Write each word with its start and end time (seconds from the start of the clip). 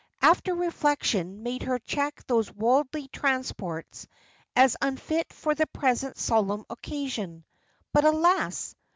After 0.23 0.55
reflection 0.55 1.43
made 1.43 1.61
her 1.61 1.77
check 1.77 2.23
those 2.25 2.51
worldly 2.51 3.07
transports, 3.09 4.07
as 4.55 4.75
unfit 4.81 5.31
for 5.31 5.53
the 5.53 5.67
present 5.67 6.17
solemn 6.17 6.65
occasion. 6.71 7.45
But 7.93 8.05
alas! 8.05 8.73